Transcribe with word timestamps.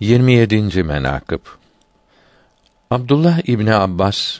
27. 0.00 0.82
menakıb 0.82 1.40
Abdullah 2.90 3.48
İbni 3.48 3.74
Abbas 3.74 4.38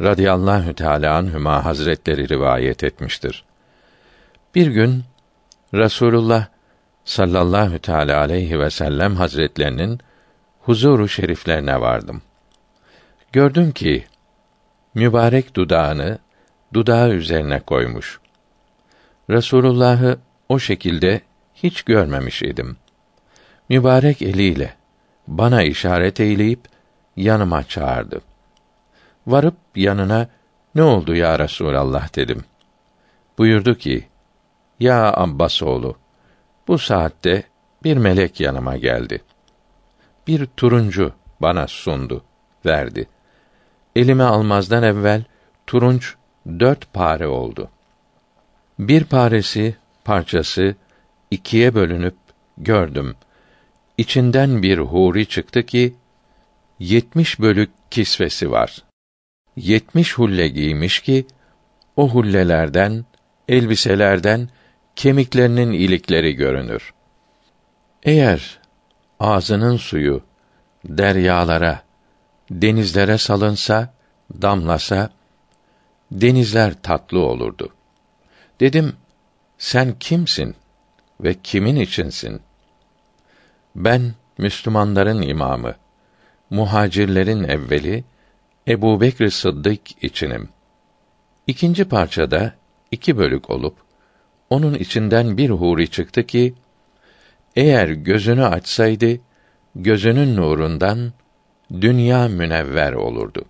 radıyallahu 0.00 0.74
teâlâ 0.74 1.16
anhüma 1.16 1.64
hazretleri 1.64 2.28
rivayet 2.28 2.84
etmiştir. 2.84 3.44
Bir 4.54 4.66
gün 4.66 5.04
Rasulullah 5.74 6.46
sallallahu 7.04 7.78
teâlâ 7.78 8.18
aleyhi 8.18 8.60
ve 8.60 8.70
sellem 8.70 9.16
hazretlerinin 9.16 10.00
huzuru 10.60 11.08
şeriflerine 11.08 11.80
vardım. 11.80 12.22
Gördüm 13.32 13.72
ki 13.72 14.04
mübarek 14.94 15.56
dudağını 15.56 16.18
dudağı 16.74 17.10
üzerine 17.10 17.60
koymuş. 17.60 18.20
Resulullah'ı 19.30 20.18
o 20.48 20.58
şekilde 20.58 21.20
hiç 21.54 21.82
görmemiş 21.82 22.42
idim. 22.42 22.76
Mübarek 23.70 24.22
eliyle 24.22 24.74
bana 25.28 25.62
işaret 25.62 26.20
eyleyip 26.20 26.60
yanıma 27.16 27.62
çağırdı. 27.64 28.20
Varıp 29.26 29.56
yanına 29.76 30.28
ne 30.74 30.82
oldu 30.82 31.14
ya 31.14 31.38
Resulallah 31.38 32.16
dedim. 32.16 32.44
Buyurdu 33.38 33.74
ki: 33.74 34.06
Ya 34.80 35.12
Abbas 35.12 35.62
oğlu, 35.62 35.96
bu 36.68 36.78
saatte 36.78 37.42
bir 37.84 37.96
melek 37.96 38.40
yanıma 38.40 38.76
geldi. 38.76 39.22
Bir 40.26 40.46
turuncu 40.46 41.12
bana 41.40 41.66
sundu, 41.66 42.24
verdi. 42.66 43.08
Elime 43.96 44.24
almazdan 44.24 44.82
evvel 44.82 45.24
turunç 45.66 46.14
dört 46.46 46.92
pare 46.92 47.26
oldu. 47.26 47.70
Bir 48.78 49.04
paresi, 49.04 49.76
parçası 50.04 50.74
ikiye 51.30 51.74
bölünüp 51.74 52.16
gördüm. 52.58 53.16
İçinden 54.00 54.62
bir 54.62 54.78
huri 54.78 55.26
çıktı 55.26 55.66
ki 55.66 55.94
yetmiş 56.78 57.40
bölük 57.40 57.70
kisvesi 57.90 58.50
var. 58.50 58.84
Yetmiş 59.56 60.14
hulle 60.14 60.48
giymiş 60.48 61.00
ki 61.00 61.26
o 61.96 62.08
hullelerden, 62.08 63.04
elbiselerden 63.48 64.48
kemiklerinin 64.96 65.72
ilikleri 65.72 66.34
görünür. 66.34 66.94
Eğer 68.02 68.60
ağzının 69.18 69.76
suyu 69.76 70.22
deryalara, 70.84 71.82
denizlere 72.50 73.18
salınsa, 73.18 73.94
damlasa 74.42 75.10
denizler 76.12 76.82
tatlı 76.82 77.18
olurdu. 77.18 77.74
Dedim, 78.60 78.96
sen 79.58 79.94
kimsin 79.98 80.54
ve 81.20 81.34
kimin 81.42 81.76
içinsin? 81.76 82.42
Ben 83.76 84.14
Müslümanların 84.38 85.22
imamı, 85.22 85.74
muhacirlerin 86.50 87.44
evveli 87.44 88.04
Ebu 88.68 89.00
Bekr 89.00 89.28
Sıddık 89.28 90.04
içinim. 90.04 90.48
İkinci 91.46 91.84
parçada 91.84 92.52
iki 92.90 93.18
bölük 93.18 93.50
olup 93.50 93.76
onun 94.50 94.74
içinden 94.74 95.36
bir 95.36 95.50
huri 95.50 95.90
çıktı 95.90 96.26
ki 96.26 96.54
eğer 97.56 97.88
gözünü 97.88 98.44
açsaydı 98.44 99.18
gözünün 99.74 100.36
nurundan 100.36 101.12
dünya 101.72 102.28
münevver 102.28 102.92
olurdu. 102.92 103.44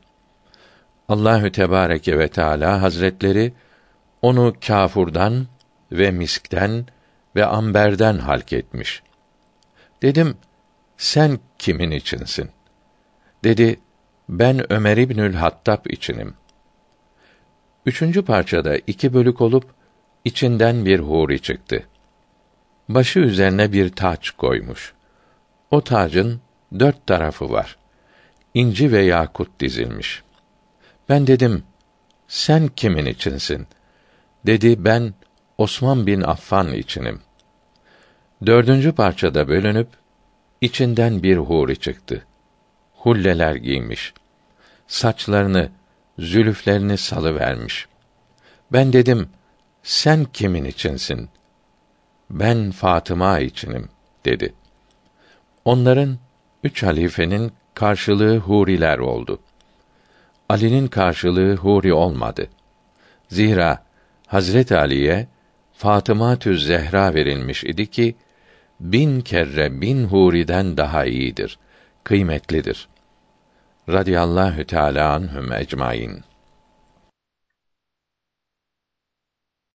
Allahü 1.09 1.53
Tebareke 1.53 2.19
ve 2.19 2.29
Teala 2.29 2.83
Hazretleri 2.83 3.53
onu 4.23 4.55
kâfurdan 4.67 5.47
ve 5.93 6.11
miskten 6.11 6.87
ve 7.37 7.47
amberden 7.47 8.19
halk 8.19 8.53
etmiş. 8.53 9.03
Dedim, 10.03 10.37
sen 10.97 11.39
kimin 11.59 11.91
içinsin? 11.91 12.51
Dedi, 13.45 13.81
ben 14.29 14.73
Ömer 14.73 14.97
İbnül 14.97 15.35
Hattab 15.35 15.87
içinim. 15.87 16.35
Üçüncü 17.87 18.25
parçada 18.25 18.77
iki 18.77 19.15
bölük 19.15 19.41
olup, 19.41 19.75
içinden 20.25 20.85
bir 20.85 20.99
huri 20.99 21.43
çıktı. 21.43 21.87
Başı 22.89 23.19
üzerine 23.19 23.73
bir 23.73 23.89
taç 23.89 24.31
koymuş. 24.31 24.95
O 25.71 25.85
tacın 25.85 26.41
dört 26.79 27.07
tarafı 27.07 27.51
var. 27.51 27.77
İnci 28.55 28.93
ve 28.93 29.03
yakut 29.03 29.61
dizilmiş. 29.61 30.23
Ben 31.09 31.27
dedim, 31.27 31.63
sen 32.29 32.69
kimin 32.69 33.07
içinsin? 33.07 33.67
Dedi, 34.47 34.85
ben 34.85 35.15
Osman 35.59 36.07
bin 36.07 36.21
Affan 36.21 36.73
içinim. 36.73 37.21
Dördüncü 38.47 38.93
parçada 38.93 39.49
bölünüp, 39.49 39.89
içinden 40.61 41.23
bir 41.23 41.37
huri 41.37 41.77
çıktı. 41.81 42.27
Hulleler 42.95 43.55
giymiş. 43.55 44.15
Saçlarını, 44.87 45.71
zülüflerini 46.19 46.97
salı 46.97 47.35
vermiş. 47.35 47.87
Ben 48.73 48.93
dedim, 48.93 49.29
sen 49.83 50.25
kimin 50.25 50.65
içinsin? 50.65 51.29
Ben 52.31 52.71
Fatıma 52.71 53.39
içinim, 53.39 53.89
dedi. 54.25 54.55
Onların 55.65 56.19
üç 56.65 56.83
halifenin 56.83 57.53
karşılığı 57.75 58.37
huriler 58.37 58.99
oldu. 58.99 59.41
Ali'nin 60.49 60.87
karşılığı 60.87 61.55
huri 61.57 61.93
olmadı. 61.93 62.49
Zira 63.29 63.85
Hazret 64.27 64.73
Ali'ye 64.73 65.29
Fatıma 65.73 66.37
Tüz 66.37 66.67
Zehra 66.67 67.15
verilmiş 67.15 67.65
idi 67.65 67.87
ki 67.87 68.17
bin 68.81 69.21
kere 69.21 69.81
bin 69.81 70.05
huriden 70.05 70.77
daha 70.77 71.05
iyidir, 71.05 71.59
kıymetlidir. 72.05 72.89
Radiyallahu 73.89 74.65
Teala 74.65 75.13
anhum 75.13 75.53
ecmaîn. 75.53 76.30